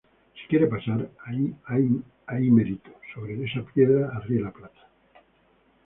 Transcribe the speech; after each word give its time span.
si 0.33 0.47
quiere 0.47 0.65
pasar, 0.65 1.11
ahí 1.27 2.49
merito, 2.49 2.89
sobre 3.13 3.33
esa 3.45 3.61
piedra, 3.71 4.09
arríe 4.15 4.41
la 4.41 4.49
plata. 4.49 4.89